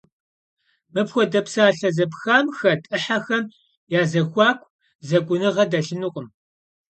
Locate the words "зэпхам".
1.97-2.45